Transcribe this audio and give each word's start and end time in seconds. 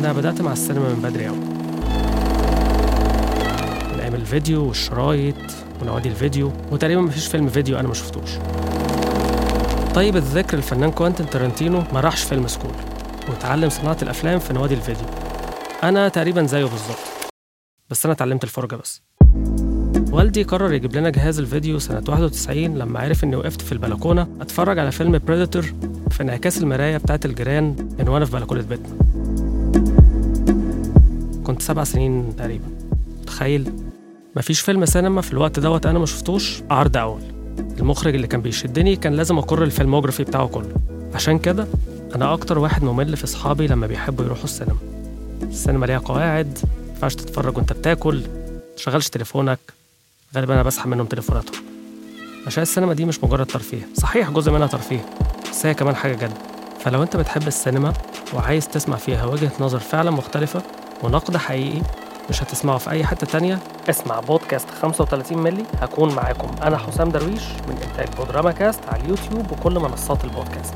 أنا 0.00 0.12
بدأت 0.12 0.40
مع 0.40 0.52
السينما 0.52 0.88
من 0.94 1.02
بدري 1.02 1.28
أوي. 1.28 1.36
من 3.92 4.00
أيام 4.00 4.14
الفيديو 4.14 4.66
والشرايط 4.68 5.34
ونوادي 5.82 6.08
الفيديو 6.08 6.52
وتقريبا 6.72 7.00
مفيش 7.00 7.26
فيلم 7.26 7.48
فيديو 7.48 7.78
أنا 7.78 7.88
ما 7.88 7.94
شفتوش. 7.94 8.30
طيب 9.94 10.16
الذكر 10.16 10.56
الفنان 10.56 10.90
كوانتين 10.90 11.30
تارانتينو 11.30 11.82
ما 11.92 12.00
راحش 12.00 12.22
film 12.22 12.46
school 12.46 12.70
وتعلم 13.28 13.68
صناعة 13.68 13.96
الأفلام 14.02 14.38
في 14.38 14.52
نوادي 14.52 14.74
الفيديو. 14.74 15.06
أنا 15.82 16.08
تقريبا 16.08 16.46
زيه 16.46 16.64
بالظبط 16.64 17.30
بس 17.90 18.04
أنا 18.04 18.14
اتعلمت 18.14 18.44
الفرجة 18.44 18.76
بس. 18.76 19.02
والدي 20.12 20.42
قرر 20.42 20.72
يجيب 20.72 20.96
لنا 20.96 21.10
جهاز 21.10 21.38
الفيديو 21.38 21.78
سنة 21.78 22.02
91 22.08 22.78
لما 22.78 23.00
عرف 23.00 23.24
إني 23.24 23.36
وقفت 23.36 23.62
في 23.62 23.72
البلكونة 23.72 24.28
أتفرج 24.40 24.78
على 24.78 24.92
فيلم 24.92 25.18
Predator 25.18 25.62
في 26.10 26.22
انعكاس 26.22 26.58
المراية 26.58 26.96
بتاعت 26.96 27.24
الجيران 27.24 27.76
من 27.98 28.08
وأنا 28.08 28.24
في 28.24 28.32
بلكونة 28.32 28.62
بيتنا. 28.62 28.96
سبع 31.60 31.84
سنين 31.84 32.36
تقريبا. 32.36 32.66
تخيل. 33.26 33.72
مفيش 34.36 34.60
فيلم 34.60 34.84
سينما 34.84 35.20
في 35.20 35.32
الوقت 35.32 35.58
دوت 35.58 35.86
أنا 35.86 35.98
ما 35.98 36.06
شفتوش 36.06 36.62
عرض 36.70 36.96
أول. 36.96 37.20
المخرج 37.58 38.14
اللي 38.14 38.26
كان 38.26 38.40
بيشدني 38.40 38.96
كان 38.96 39.12
لازم 39.12 39.38
أقر 39.38 39.62
الفيلموجرافي 39.62 40.24
بتاعه 40.24 40.46
كله. 40.46 40.74
عشان 41.14 41.38
كده 41.38 41.66
أنا 42.14 42.32
أكتر 42.32 42.58
واحد 42.58 42.82
ممل 42.82 43.16
في 43.16 43.24
أصحابي 43.24 43.66
لما 43.66 43.86
بيحبوا 43.86 44.24
يروحوا 44.24 44.44
السينما. 44.44 44.78
السينما 45.42 45.86
ليها 45.86 45.98
قواعد 45.98 46.58
مينفعش 46.88 47.14
تتفرج 47.14 47.56
وأنت 47.56 47.72
بتاكل 47.72 48.22
متشغلش 48.72 49.08
تليفونك. 49.08 49.58
غالبا 50.36 50.54
أنا 50.54 50.62
بسحب 50.62 50.88
منهم 50.88 51.06
تليفوناتهم. 51.06 51.62
عشان 52.46 52.62
السينما 52.62 52.94
دي 52.94 53.04
مش 53.04 53.24
مجرد 53.24 53.46
ترفيه. 53.46 53.88
صحيح 53.94 54.30
جزء 54.30 54.52
منها 54.52 54.66
ترفيه 54.66 55.06
بس 55.50 55.66
هي 55.66 55.74
كمان 55.74 55.96
حاجة 55.96 56.14
جد. 56.14 56.32
فلو 56.80 57.02
أنت 57.02 57.16
بتحب 57.16 57.46
السينما 57.46 57.92
وعايز 58.34 58.68
تسمع 58.68 58.96
فيها 58.96 59.24
وجهة 59.24 59.52
نظر 59.60 59.78
فعلا 59.78 60.10
مختلفة 60.10 60.62
ونقد 61.02 61.36
حقيقي. 61.36 61.82
مش 62.30 62.42
هتسمعه 62.42 62.78
في 62.78 62.90
أي 62.90 63.04
حتة 63.04 63.26
تانية. 63.26 63.58
اسمع 63.90 64.20
بودكاست 64.20 64.70
35 64.82 65.38
ملي 65.38 65.64
هكون 65.80 66.14
معاكم. 66.14 66.50
أنا 66.62 66.76
حسام 66.78 67.08
درويش 67.10 67.42
من 67.68 67.78
إنتاج 67.82 68.16
بودراما 68.16 68.52
كاست 68.52 68.80
على 68.88 69.02
اليوتيوب 69.02 69.52
وكل 69.52 69.78
منصات 69.78 70.24
البودكاست. 70.24 70.74